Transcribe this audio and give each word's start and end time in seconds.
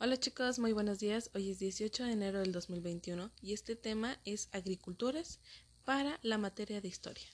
Hola 0.00 0.16
chicos, 0.16 0.60
muy 0.60 0.72
buenos 0.72 1.00
días. 1.00 1.28
Hoy 1.34 1.50
es 1.50 1.58
18 1.58 2.04
de 2.04 2.12
enero 2.12 2.38
del 2.38 2.52
2021 2.52 3.32
y 3.42 3.52
este 3.52 3.74
tema 3.74 4.20
es 4.24 4.48
agricultores 4.52 5.40
para 5.84 6.20
la 6.22 6.38
materia 6.38 6.80
de 6.80 6.86
historia. 6.86 7.26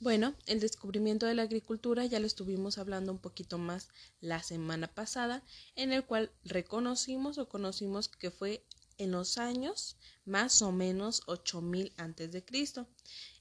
Bueno, 0.00 0.34
el 0.46 0.58
descubrimiento 0.58 1.26
de 1.26 1.36
la 1.36 1.42
agricultura 1.42 2.04
ya 2.06 2.18
lo 2.18 2.26
estuvimos 2.26 2.78
hablando 2.78 3.12
un 3.12 3.20
poquito 3.20 3.56
más 3.56 3.88
la 4.20 4.42
semana 4.42 4.88
pasada, 4.88 5.44
en 5.76 5.92
el 5.92 6.04
cual 6.04 6.32
reconocimos 6.42 7.38
o 7.38 7.48
conocimos 7.48 8.08
que 8.08 8.32
fue 8.32 8.66
en 9.00 9.12
los 9.12 9.38
años 9.38 9.96
más 10.26 10.60
o 10.60 10.72
menos 10.72 11.22
8000 11.26 11.94
antes 11.96 12.30
de 12.32 12.44
Cristo. 12.44 12.86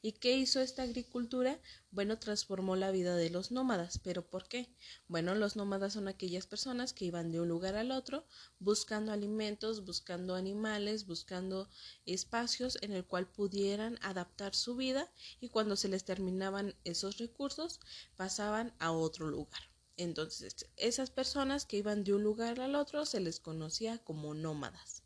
¿Y 0.01 0.13
qué 0.13 0.37
hizo 0.37 0.61
esta 0.61 0.83
agricultura? 0.83 1.59
Bueno, 1.91 2.17
transformó 2.17 2.77
la 2.77 2.91
vida 2.91 3.17
de 3.17 3.29
los 3.29 3.51
nómadas. 3.51 3.99
¿Pero 3.99 4.25
por 4.25 4.47
qué? 4.47 4.73
Bueno, 5.09 5.35
los 5.35 5.57
nómadas 5.57 5.93
son 5.93 6.07
aquellas 6.07 6.47
personas 6.47 6.93
que 6.93 7.03
iban 7.03 7.29
de 7.31 7.41
un 7.41 7.49
lugar 7.49 7.75
al 7.75 7.91
otro 7.91 8.25
buscando 8.59 9.11
alimentos, 9.11 9.83
buscando 9.83 10.33
animales, 10.33 11.05
buscando 11.05 11.69
espacios 12.05 12.77
en 12.81 12.93
el 12.93 13.05
cual 13.05 13.29
pudieran 13.29 13.99
adaptar 14.01 14.55
su 14.55 14.77
vida 14.77 15.11
y 15.41 15.49
cuando 15.49 15.75
se 15.75 15.89
les 15.89 16.05
terminaban 16.05 16.73
esos 16.85 17.17
recursos 17.17 17.81
pasaban 18.15 18.73
a 18.79 18.93
otro 18.93 19.27
lugar. 19.27 19.61
Entonces, 19.97 20.65
esas 20.77 21.11
personas 21.11 21.65
que 21.65 21.75
iban 21.75 22.05
de 22.05 22.13
un 22.13 22.23
lugar 22.23 22.61
al 22.61 22.75
otro 22.75 23.05
se 23.05 23.19
les 23.19 23.41
conocía 23.41 23.97
como 23.97 24.33
nómadas 24.33 25.03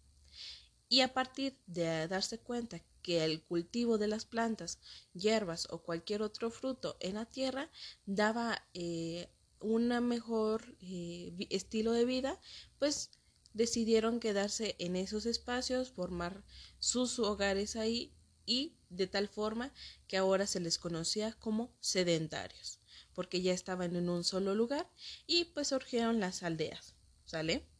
y 0.94 1.02
a 1.02 1.12
partir 1.12 1.58
de 1.66 2.08
darse 2.08 2.38
cuenta 2.38 2.80
que 3.02 3.26
el 3.26 3.42
cultivo 3.42 3.98
de 3.98 4.06
las 4.06 4.26
plantas, 4.26 4.78
hierbas 5.16 5.68
o 5.72 5.80
cualquier 5.82 6.22
otro 6.22 6.52
fruto 6.52 6.98
en 7.00 7.16
la 7.16 7.26
tierra 7.26 7.72
daba 8.06 8.64
eh, 8.76 9.28
un 9.60 9.88
mejor 10.08 10.78
eh, 10.82 11.34
estilo 11.50 11.94
de 11.94 12.06
vida, 12.06 12.40
pues 12.78 13.10
decidieron 13.56 14.20
quedarse 14.20 14.76
en 14.78 14.96
esos 14.96 15.26
espacios, 15.26 15.90
formar 15.90 16.44
sus 16.78 17.18
hogares 17.18 17.76
ahí 17.76 18.14
y 18.46 18.78
de 18.92 19.08
tal 19.08 19.28
forma 19.28 19.74
que 20.08 20.18
ahora 20.18 20.46
se 20.46 20.60
les 20.60 20.78
conocía 20.78 21.34
como 21.40 21.74
sedentarios, 21.80 22.80
porque 23.16 23.42
ya 23.42 23.54
estaban 23.54 23.96
en 23.96 24.10
un 24.10 24.24
solo 24.24 24.54
lugar 24.54 24.88
y 25.26 25.46
pues 25.46 25.70
surgieron 25.70 26.20
las 26.20 26.44
aldeas, 26.44 26.94
¿sale? 27.26 27.73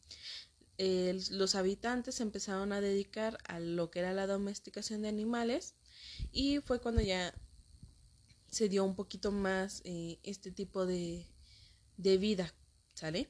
Los 0.78 1.54
habitantes 1.54 2.20
empezaron 2.20 2.72
a 2.72 2.80
dedicar 2.80 3.38
a 3.44 3.60
lo 3.60 3.90
que 3.90 4.00
era 4.00 4.12
la 4.12 4.26
domesticación 4.26 5.02
de 5.02 5.08
animales 5.08 5.74
y 6.32 6.58
fue 6.60 6.80
cuando 6.80 7.00
ya 7.00 7.34
se 8.48 8.68
dio 8.68 8.84
un 8.84 8.94
poquito 8.94 9.32
más 9.32 9.82
eh, 9.84 10.18
este 10.22 10.50
tipo 10.50 10.86
de, 10.86 11.26
de 11.96 12.18
vida, 12.18 12.54
¿sale? 12.94 13.28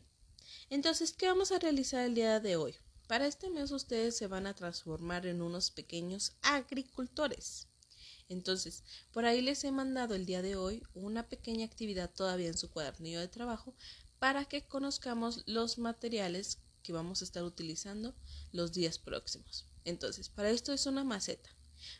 Entonces, 0.71 1.13
¿qué 1.13 1.27
vamos 1.27 1.53
a 1.53 1.59
realizar 1.59 2.05
el 2.05 2.15
día 2.15 2.41
de 2.41 2.57
hoy? 2.57 2.77
Para 3.07 3.27
este 3.27 3.51
mes 3.51 3.71
ustedes 3.71 4.17
se 4.17 4.27
van 4.27 4.47
a 4.47 4.55
transformar 4.55 5.27
en 5.27 5.43
unos 5.43 5.71
pequeños 5.71 6.37
agricultores. 6.43 7.69
Entonces, 8.29 8.85
por 9.13 9.27
ahí 9.27 9.43
les 9.43 9.65
he 9.65 9.73
mandado 9.73 10.15
el 10.15 10.25
día 10.25 10.41
de 10.41 10.57
hoy 10.57 10.83
una 10.95 11.29
pequeña 11.29 11.67
actividad 11.67 12.11
todavía 12.11 12.49
en 12.49 12.57
su 12.57 12.71
cuadernillo 12.71 13.21
de 13.21 13.29
trabajo 13.29 13.75
para 14.19 14.47
que 14.47 14.67
conozcamos 14.67 15.43
los 15.47 15.79
materiales 15.79 16.59
que 16.85 16.93
vamos 16.93 17.21
a 17.21 17.25
estar 17.25 17.43
utilizando 17.43 18.15
los 18.53 18.73
días 18.73 18.99
próximos. 19.01 19.67
Entonces, 19.85 20.29
para 20.29 20.51
esto 20.51 20.73
es 20.73 20.87
una 20.87 21.03
maceta. 21.03 21.51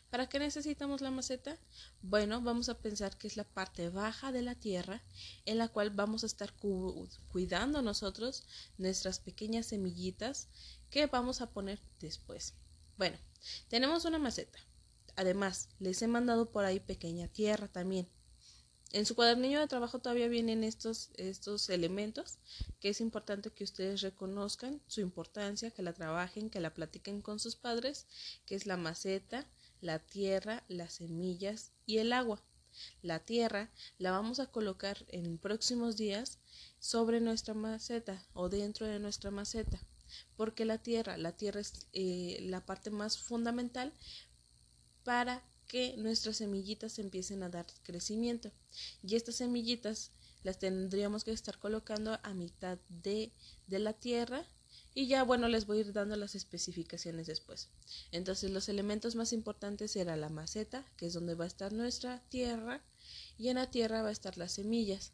¿Para 0.09 0.29
qué 0.29 0.39
necesitamos 0.39 1.01
la 1.01 1.11
maceta? 1.11 1.59
Bueno, 2.01 2.41
vamos 2.41 2.69
a 2.69 2.79
pensar 2.79 3.17
que 3.17 3.27
es 3.27 3.35
la 3.35 3.43
parte 3.43 3.89
baja 3.89 4.31
de 4.31 4.41
la 4.41 4.55
tierra 4.55 5.03
en 5.45 5.57
la 5.57 5.67
cual 5.67 5.89
vamos 5.89 6.23
a 6.23 6.27
estar 6.27 6.53
cuidando 7.27 7.81
nosotros 7.81 8.45
nuestras 8.77 9.19
pequeñas 9.19 9.67
semillitas 9.67 10.47
que 10.89 11.07
vamos 11.07 11.41
a 11.41 11.51
poner 11.51 11.81
después. 11.99 12.53
Bueno, 12.97 13.17
tenemos 13.67 14.05
una 14.05 14.19
maceta. 14.19 14.59
Además, 15.15 15.69
les 15.79 16.01
he 16.01 16.07
mandado 16.07 16.51
por 16.51 16.65
ahí 16.65 16.79
pequeña 16.79 17.27
tierra 17.27 17.67
también. 17.67 18.07
En 18.95 19.05
su 19.05 19.13
cuadernillo 19.13 19.59
de 19.59 19.67
trabajo 19.67 19.99
todavía 19.99 20.29
vienen 20.29 20.63
estos, 20.63 21.09
estos 21.15 21.69
elementos 21.69 22.37
que 22.79 22.87
es 22.87 23.01
importante 23.01 23.51
que 23.51 23.65
ustedes 23.65 23.99
reconozcan 23.99 24.81
su 24.87 25.01
importancia, 25.01 25.69
que 25.69 25.83
la 25.83 25.91
trabajen, 25.91 26.49
que 26.49 26.61
la 26.61 26.73
platiquen 26.73 27.21
con 27.21 27.37
sus 27.37 27.57
padres, 27.57 28.07
que 28.45 28.55
es 28.55 28.65
la 28.65 28.77
maceta, 28.77 29.45
la 29.81 29.99
tierra, 29.99 30.63
las 30.69 30.93
semillas 30.93 31.73
y 31.85 31.97
el 31.97 32.13
agua. 32.13 32.41
La 33.01 33.19
tierra 33.19 33.69
la 33.97 34.11
vamos 34.11 34.39
a 34.39 34.49
colocar 34.49 35.03
en 35.09 35.39
próximos 35.39 35.97
días 35.97 36.39
sobre 36.79 37.19
nuestra 37.19 37.53
maceta 37.53 38.25
o 38.31 38.47
dentro 38.47 38.87
de 38.87 38.99
nuestra 38.99 39.29
maceta, 39.29 39.77
porque 40.37 40.63
la 40.63 40.77
tierra, 40.77 41.17
la 41.17 41.33
tierra 41.33 41.59
es 41.59 41.85
eh, 41.91 42.37
la 42.43 42.65
parte 42.65 42.91
más 42.91 43.17
fundamental 43.17 43.91
para 45.03 45.43
que 45.67 45.95
nuestras 45.97 46.37
semillitas 46.37 46.99
empiecen 46.99 47.43
a 47.43 47.49
dar 47.49 47.65
crecimiento. 47.83 48.51
Y 49.03 49.15
estas 49.15 49.35
semillitas 49.35 50.11
las 50.43 50.59
tendríamos 50.59 51.23
que 51.23 51.31
estar 51.31 51.57
colocando 51.57 52.19
a 52.23 52.33
mitad 52.33 52.77
de, 52.89 53.31
de 53.67 53.79
la 53.79 53.93
tierra 53.93 54.45
y 54.93 55.07
ya 55.07 55.23
bueno 55.23 55.49
les 55.49 55.65
voy 55.65 55.79
a 55.79 55.81
ir 55.81 55.93
dando 55.93 56.15
las 56.15 56.35
especificaciones 56.35 57.27
después. 57.27 57.69
Entonces 58.11 58.49
los 58.51 58.69
elementos 58.69 59.15
más 59.15 59.33
importantes 59.33 59.91
será 59.91 60.15
la 60.15 60.29
maceta, 60.29 60.85
que 60.97 61.07
es 61.07 61.13
donde 61.13 61.35
va 61.35 61.43
a 61.43 61.47
estar 61.47 61.73
nuestra 61.73 62.23
tierra, 62.29 62.81
y 63.37 63.49
en 63.49 63.55
la 63.55 63.69
tierra 63.69 64.01
va 64.01 64.09
a 64.09 64.13
estar 64.13 64.37
las 64.37 64.53
semillas. 64.53 65.11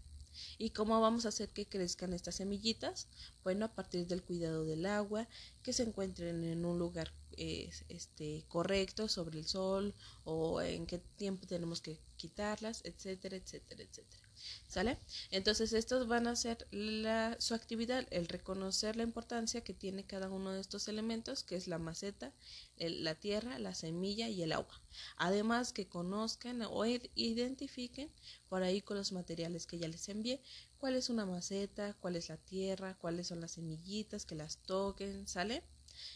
¿Y 0.58 0.72
cómo 0.72 1.00
vamos 1.02 1.26
a 1.26 1.30
hacer 1.30 1.50
que 1.50 1.68
crezcan 1.68 2.14
estas 2.14 2.36
semillitas? 2.36 3.08
Bueno, 3.44 3.66
a 3.66 3.74
partir 3.74 4.08
del 4.08 4.24
cuidado 4.24 4.66
del 4.66 4.86
agua, 4.86 5.28
que 5.64 5.74
se 5.74 5.84
encuentren 5.84 6.44
en 6.44 6.66
un 6.66 6.80
lugar 6.80 7.14
este, 7.38 8.46
correcto 8.48 9.08
sobre 9.08 9.40
el 9.40 9.46
sol 9.46 9.94
o 10.24 10.62
en 10.62 10.86
qué 10.86 11.00
tiempo 11.00 11.48
tenemos 11.48 11.82
que 11.82 12.00
quitarlas, 12.18 12.82
etcétera, 12.84 13.38
etcétera, 13.38 13.84
etcétera. 13.84 14.21
¿Sale? 14.68 14.98
Entonces, 15.32 15.74
estos 15.74 16.08
van 16.08 16.28
a 16.28 16.36
ser 16.36 16.68
la, 16.72 17.36
su 17.40 17.54
actividad, 17.54 18.08
el 18.12 18.28
reconocer 18.28 18.96
la 18.96 19.04
importancia 19.04 19.64
que 19.64 19.74
tiene 19.74 20.06
cada 20.06 20.30
uno 20.30 20.52
de 20.52 20.62
estos 20.62 20.88
elementos, 20.88 21.44
que 21.44 21.56
es 21.56 21.68
la 21.68 21.78
maceta, 21.78 22.34
la 22.78 23.16
tierra, 23.16 23.60
la 23.60 23.76
semilla 23.76 24.30
y 24.30 24.42
el 24.42 24.54
agua. 24.54 24.82
Además, 25.18 25.74
que 25.74 25.88
conozcan 25.88 26.62
o 26.62 26.86
identifiquen 26.86 28.12
por 28.48 28.64
ahí 28.64 28.82
con 28.82 28.98
los 28.98 29.12
materiales 29.12 29.66
que 29.66 29.78
ya 29.78 29.88
les 29.88 30.08
envié, 30.10 30.42
cuál 30.78 30.96
es 30.96 31.10
una 31.10 31.26
maceta, 31.26 31.94
cuál 32.00 32.16
es 32.16 32.30
la 32.30 32.38
tierra, 32.38 32.98
cuáles 32.98 33.28
son 33.28 33.42
las 33.42 33.52
semillitas, 33.52 34.26
que 34.26 34.36
las 34.36 34.58
toquen, 34.58 35.28
¿sale? 35.28 35.64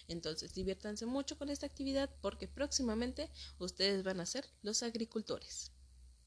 Entonces, 0.07 0.53
diviértanse 0.53 1.05
mucho 1.05 1.37
con 1.37 1.49
esta 1.49 1.65
actividad 1.65 2.09
porque 2.21 2.47
próximamente 2.47 3.29
ustedes 3.59 4.03
van 4.03 4.19
a 4.19 4.25
ser 4.25 4.45
los 4.61 4.83
agricultores. 4.83 5.71